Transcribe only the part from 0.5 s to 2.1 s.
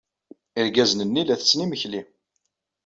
Irgazen-nni la ttetten imekli.